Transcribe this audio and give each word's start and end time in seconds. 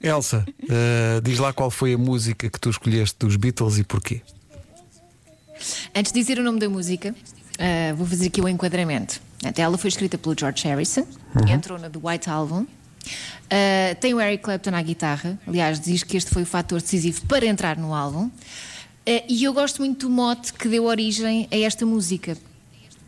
Elsa, 0.00 0.44
uh, 0.62 1.20
diz 1.22 1.38
lá 1.38 1.52
qual 1.52 1.70
foi 1.70 1.94
a 1.94 1.98
música 1.98 2.48
que 2.48 2.60
tu 2.60 2.70
escolheste 2.70 3.16
dos 3.18 3.36
Beatles 3.36 3.78
e 3.78 3.84
porquê. 3.84 4.22
Antes 5.94 6.12
de 6.12 6.20
dizer 6.20 6.38
o 6.38 6.42
nome 6.42 6.60
da 6.60 6.68
música, 6.68 7.10
uh, 7.12 7.96
vou 7.96 8.06
fazer 8.06 8.28
aqui 8.28 8.40
o 8.40 8.44
um 8.44 8.48
enquadramento. 8.48 9.20
Ela 9.56 9.78
foi 9.78 9.88
escrita 9.88 10.16
pelo 10.18 10.34
George 10.38 10.64
Harrison, 10.64 11.06
uhum. 11.34 11.48
entrou 11.48 11.78
na 11.78 11.90
The 11.90 11.98
White 12.02 12.30
Album. 12.30 12.62
Uh, 12.62 13.94
tem 14.00 14.14
o 14.14 14.20
Eric 14.20 14.42
Clapton 14.42 14.74
à 14.74 14.82
guitarra, 14.82 15.38
aliás, 15.46 15.80
diz 15.80 16.02
que 16.02 16.16
este 16.16 16.30
foi 16.30 16.42
o 16.42 16.46
fator 16.46 16.80
decisivo 16.80 17.22
para 17.26 17.46
entrar 17.46 17.76
no 17.76 17.94
álbum. 17.94 18.30
E 19.26 19.44
eu 19.44 19.54
gosto 19.54 19.78
muito 19.78 20.06
do 20.06 20.14
mote 20.14 20.52
que 20.52 20.68
deu 20.68 20.84
origem 20.84 21.48
a 21.50 21.56
esta 21.56 21.86
música. 21.86 22.36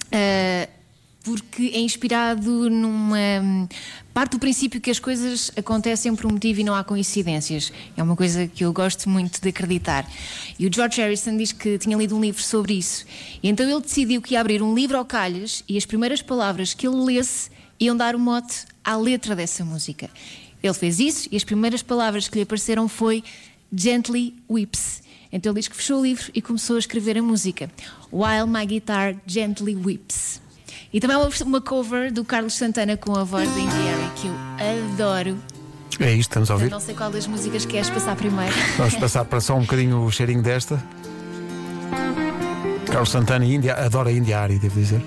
Uh, 0.06 0.79
porque 1.22 1.70
é 1.74 1.80
inspirado 1.80 2.70
numa 2.70 3.68
parte 4.12 4.32
do 4.32 4.38
princípio 4.38 4.80
que 4.80 4.90
as 4.90 4.98
coisas 4.98 5.50
acontecem 5.56 6.14
por 6.14 6.26
um 6.26 6.30
motivo 6.30 6.60
e 6.60 6.64
não 6.64 6.74
há 6.74 6.82
coincidências. 6.82 7.72
É 7.96 8.02
uma 8.02 8.16
coisa 8.16 8.46
que 8.46 8.64
eu 8.64 8.72
gosto 8.72 9.08
muito 9.08 9.40
de 9.40 9.48
acreditar. 9.48 10.10
E 10.58 10.66
o 10.66 10.72
George 10.72 11.00
Harrison 11.00 11.36
diz 11.36 11.52
que 11.52 11.78
tinha 11.78 11.96
lido 11.96 12.16
um 12.16 12.20
livro 12.20 12.42
sobre 12.42 12.74
isso. 12.74 13.04
E 13.42 13.48
então 13.48 13.68
ele 13.68 13.80
decidiu 13.80 14.22
que 14.22 14.34
ia 14.34 14.40
abrir 14.40 14.62
um 14.62 14.74
livro 14.74 14.96
ao 14.96 15.04
calhas 15.04 15.62
e 15.68 15.76
as 15.76 15.84
primeiras 15.84 16.22
palavras 16.22 16.72
que 16.74 16.86
ele 16.86 16.96
lesse 16.96 17.50
iam 17.78 17.96
dar 17.96 18.14
o 18.14 18.18
mote 18.18 18.64
à 18.84 18.96
letra 18.96 19.36
dessa 19.36 19.64
música. 19.64 20.08
Ele 20.62 20.74
fez 20.74 21.00
isso 21.00 21.28
e 21.30 21.36
as 21.36 21.44
primeiras 21.44 21.82
palavras 21.82 22.28
que 22.28 22.36
lhe 22.36 22.42
apareceram 22.42 22.88
foi 22.88 23.22
Gently 23.74 24.34
Whips. 24.48 25.02
Então 25.32 25.52
ele 25.52 25.60
diz 25.60 25.68
que 25.68 25.76
fechou 25.76 26.00
o 26.00 26.02
livro 26.02 26.30
e 26.34 26.42
começou 26.42 26.76
a 26.76 26.78
escrever 26.78 27.16
a 27.16 27.22
música. 27.22 27.70
While 28.12 28.46
my 28.46 28.66
guitar 28.66 29.16
gently 29.26 29.76
whips. 29.76 30.40
E 30.92 30.98
também 30.98 31.16
uma 31.46 31.60
cover 31.60 32.12
do 32.12 32.24
Carlos 32.24 32.54
Santana 32.54 32.96
com 32.96 33.16
a 33.16 33.22
voz 33.22 33.48
da 33.48 33.60
Indy 33.60 33.72
que 34.16 34.26
eu 34.26 34.34
adoro. 34.94 35.38
É 36.00 36.12
isto, 36.12 36.30
estamos 36.30 36.50
a 36.50 36.54
ouvir. 36.54 36.66
Eu 36.66 36.70
não 36.72 36.80
sei 36.80 36.94
qual 36.94 37.10
das 37.10 37.26
músicas 37.26 37.64
queres 37.64 37.88
passar 37.90 38.16
primeiro. 38.16 38.52
Vamos 38.76 38.94
passar 38.96 39.24
para 39.24 39.40
só 39.40 39.54
um 39.54 39.60
bocadinho 39.60 40.02
o 40.02 40.10
cheirinho 40.10 40.42
desta. 40.42 40.82
Carlos 42.86 43.10
Santana 43.10 43.44
e 43.44 43.54
Índia, 43.54 43.74
adoro 43.74 44.08
a 44.08 44.12
India 44.12 44.40
Ari, 44.40 44.58
devo 44.58 44.80
dizer. 44.80 45.00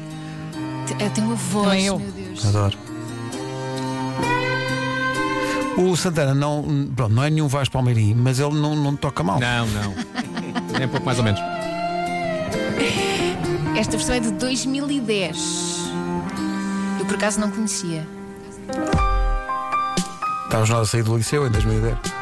Eu 0.99 1.09
tenho 1.09 1.27
uma 1.27 1.35
voz, 1.35 1.83
eu. 1.83 1.99
meu 1.99 2.11
Deus. 2.11 2.45
Adoro. 2.45 2.77
O 5.77 5.97
Santana 5.97 6.33
não, 6.35 6.91
pronto, 6.95 7.13
não 7.13 7.23
é 7.23 7.29
nenhum 7.29 7.47
Vasco 7.47 7.73
Palmeirim, 7.73 8.13
mas 8.13 8.39
ele 8.39 8.53
não, 8.53 8.75
não 8.75 8.95
toca 8.95 9.23
mal. 9.23 9.39
Não, 9.39 9.67
não. 9.67 9.93
É 10.79 10.85
um 10.85 10.89
pouco 10.89 11.05
mais 11.05 11.17
ou 11.17 11.25
menos. 11.25 11.41
Esta 13.75 13.97
versão 13.97 14.15
é 14.15 14.19
de 14.19 14.31
2010. 14.33 15.72
Eu 17.03 17.07
por 17.07 17.15
acaso 17.15 17.37
não 17.37 17.51
conhecia. 17.51 18.07
Estávamos 20.45 20.69
nós 20.69 20.87
a 20.87 20.91
sair 20.91 21.03
do 21.03 21.17
liceu 21.17 21.45
em 21.45 21.51
2010. 21.51 22.13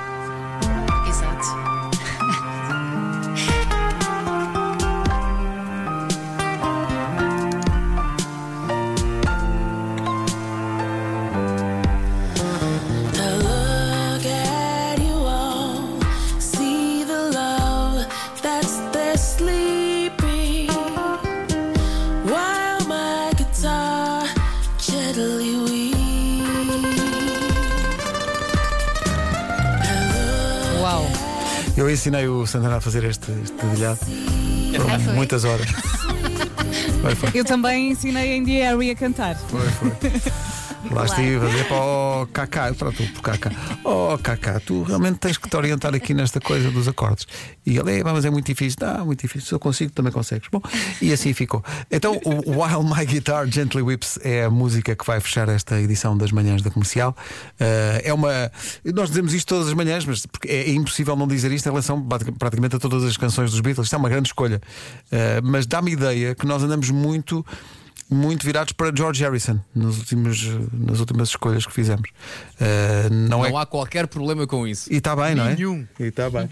Eu 31.81 31.89
ensinei 31.89 32.27
o 32.27 32.45
Santana 32.45 32.77
a 32.77 32.81
fazer 32.81 33.03
este, 33.05 33.31
este 33.43 33.55
dedilhado. 33.65 33.99
Foram 34.75 35.15
muitas 35.15 35.43
horas. 35.43 35.65
Foi, 37.01 37.15
foi. 37.15 37.31
Eu 37.33 37.43
também 37.43 37.89
ensinei 37.89 38.33
em 38.33 38.43
Diary 38.43 38.91
a 38.91 38.95
cantar. 38.95 39.35
Foi, 39.35 39.67
foi. 39.71 39.91
Lá 40.93 41.05
estive 41.05 41.45
a 41.45 41.49
dizer 41.49 41.67
para 41.67 41.77
o 41.77 42.27
Kaká, 42.27 42.73
pronto, 42.73 43.03
por 43.13 43.21
Kaká. 43.21 43.51
Oh 43.83 44.17
Kaká, 44.17 44.59
tu 44.59 44.83
realmente 44.83 45.19
tens 45.19 45.37
que 45.37 45.49
te 45.49 45.55
orientar 45.55 45.95
aqui 45.95 46.13
nesta 46.13 46.39
coisa 46.41 46.69
dos 46.69 46.87
acordes. 46.87 47.25
E 47.65 47.77
ele, 47.77 47.99
é, 47.99 48.03
mas 48.03 48.25
é 48.25 48.29
muito 48.29 48.45
difícil. 48.45 48.77
Não, 48.81 49.05
muito 49.05 49.21
difícil. 49.21 49.47
Se 49.47 49.53
eu 49.53 49.59
consigo, 49.59 49.91
também 49.93 50.11
consegues. 50.11 50.49
Bom, 50.51 50.61
e 51.01 51.13
assim 51.13 51.33
ficou. 51.33 51.63
Então, 51.89 52.19
o 52.25 52.61
While 52.61 52.83
My 52.83 53.05
Guitar 53.05 53.47
Gently 53.47 53.81
Whips 53.81 54.19
é 54.21 54.43
a 54.43 54.49
música 54.49 54.95
que 54.95 55.05
vai 55.05 55.19
fechar 55.21 55.47
esta 55.47 55.79
edição 55.79 56.17
das 56.17 56.31
manhãs 56.31 56.61
da 56.61 56.69
comercial. 56.69 57.15
Uh, 57.53 58.01
é 58.03 58.13
uma. 58.13 58.51
Nós 58.93 59.09
dizemos 59.09 59.33
isto 59.33 59.47
todas 59.47 59.69
as 59.69 59.73
manhãs, 59.73 60.05
mas 60.05 60.27
é, 60.45 60.69
é 60.69 60.73
impossível 60.73 61.15
não 61.15 61.27
dizer 61.27 61.51
isto 61.51 61.67
em 61.67 61.69
relação 61.69 62.05
praticamente 62.37 62.75
a 62.75 62.79
todas 62.79 63.03
as 63.03 63.15
canções 63.15 63.51
dos 63.51 63.61
Beatles. 63.61 63.87
Isto 63.87 63.95
é 63.95 63.99
uma 63.99 64.09
grande 64.09 64.27
escolha. 64.27 64.61
Uh, 65.07 65.41
mas 65.43 65.65
dá-me 65.65 65.91
ideia 65.91 66.35
que 66.35 66.45
nós 66.45 66.61
andamos 66.61 66.89
muito 66.89 67.45
muito 68.11 68.45
virados 68.45 68.73
para 68.73 68.93
George 68.93 69.23
Harrison 69.23 69.57
nos 69.73 69.97
últimos, 69.99 70.45
nas 70.73 70.99
últimas 70.99 71.29
escolhas 71.29 71.65
que 71.65 71.71
fizemos. 71.71 72.09
Uh, 72.59 73.09
não, 73.09 73.39
não 73.39 73.45
é... 73.45 73.61
há 73.61 73.65
qualquer 73.65 74.05
problema 74.07 74.45
com 74.45 74.67
isso. 74.67 74.91
E 74.91 74.97
está 74.97 75.15
bem, 75.15 75.33
não 75.33 75.45
é? 75.45 75.55
Nenhum. 75.55 75.87
E 75.97 76.03
está 76.03 76.29
bem. 76.29 76.49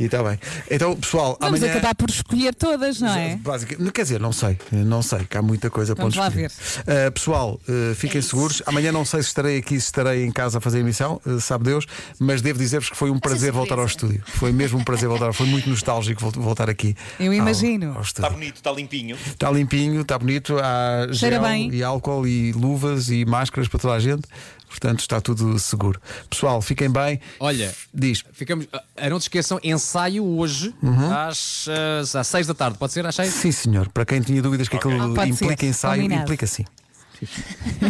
E 0.00 0.04
está 0.04 0.22
bem. 0.22 0.38
Então, 0.68 0.96
pessoal, 0.96 1.38
Vamos 1.40 1.62
amanhã... 1.62 1.78
acabar 1.78 1.94
por 1.94 2.10
escolher 2.10 2.54
todas, 2.54 3.00
não 3.00 3.14
é? 3.14 3.36
Basicamente, 3.36 3.92
quer 3.92 4.02
dizer, 4.02 4.20
não 4.20 4.32
sei, 4.32 4.58
não 4.72 5.00
sei, 5.00 5.20
que 5.24 5.38
há 5.38 5.42
muita 5.42 5.70
coisa 5.70 5.94
para 5.94 6.02
Vamos 6.02 6.16
lá 6.16 6.28
ver. 6.28 6.50
Uh, 6.50 7.12
pessoal, 7.12 7.60
uh, 7.68 7.94
fiquem 7.94 8.18
é 8.18 8.22
seguros. 8.22 8.62
Amanhã 8.66 8.90
não 8.90 9.04
sei 9.04 9.22
se 9.22 9.28
estarei 9.28 9.58
aqui, 9.58 9.80
se 9.80 9.86
estarei 9.86 10.24
em 10.24 10.32
casa 10.32 10.58
a 10.58 10.60
fazer 10.60 10.78
a 10.78 10.80
emissão, 10.80 11.20
sabe 11.40 11.64
Deus, 11.64 11.86
mas 12.18 12.42
devo 12.42 12.58
dizer-vos 12.58 12.90
que 12.90 12.96
foi 12.96 13.10
um 13.10 13.18
prazer 13.18 13.52
voltar 13.52 13.78
ao 13.78 13.86
estúdio. 13.86 14.22
Foi 14.26 14.50
mesmo 14.50 14.78
um 14.78 14.84
prazer 14.84 15.08
voltar. 15.08 15.32
Foi 15.32 15.46
muito 15.46 15.70
nostálgico 15.70 16.30
voltar 16.30 16.68
aqui. 16.68 16.96
Eu 17.20 17.32
imagino. 17.32 17.90
Ao, 17.90 17.96
ao 17.98 18.02
está 18.02 18.28
bonito, 18.28 18.56
está 18.56 18.72
limpinho. 18.72 19.16
Está 19.26 19.50
limpinho, 19.50 20.00
está 20.00 20.18
bonito. 20.18 20.58
Há 20.58 20.95
gel, 21.12 21.42
bem 21.42 21.70
e 21.72 21.82
álcool 21.82 22.26
e 22.26 22.52
luvas 22.52 23.10
e 23.10 23.24
máscaras 23.24 23.68
para 23.68 23.78
toda 23.78 23.94
a 23.94 24.00
gente. 24.00 24.26
Portanto, 24.68 25.00
está 25.00 25.20
tudo 25.20 25.58
seguro. 25.58 26.00
Pessoal, 26.28 26.60
fiquem 26.60 26.90
bem. 26.90 27.20
Olha, 27.40 27.72
diz. 27.94 28.24
Ficamos, 28.32 28.66
uh, 28.66 29.08
não 29.08 29.18
te 29.18 29.22
esqueçam, 29.22 29.58
ensaio 29.62 30.24
hoje 30.24 30.74
uhum. 30.82 31.14
às, 31.14 31.66
uh, 31.66 32.18
às 32.18 32.26
6 32.26 32.46
da 32.48 32.54
tarde. 32.54 32.76
Pode 32.76 32.92
ser 32.92 33.06
às 33.06 33.14
6? 33.14 33.32
Sim, 33.32 33.52
senhor. 33.52 33.88
Para 33.88 34.04
quem 34.04 34.20
tinha 34.20 34.42
dúvidas 34.42 34.68
que 34.68 34.76
okay. 34.76 34.92
aquilo 34.92 35.14
Pode 35.14 35.30
implica 35.30 35.60
ser. 35.60 35.68
ensaio, 35.68 36.02
Combinado. 36.02 36.22
implica 36.22 36.46
sim. 36.46 36.64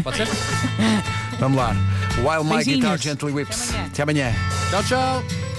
Pode 0.05 0.17
ser? 0.19 0.29
Vamos 1.41 1.59
lá. 1.59 1.75
While 2.19 2.45
My 2.45 2.63
Guitar 2.63 2.99
Gently 2.99 3.33
Whips. 3.33 3.71
Até 3.71 4.03
amanhã. 4.03 4.29
Até 4.29 4.31
amanhã. 4.31 4.35
Tchau, 4.71 4.85
tchau. 4.85 5.56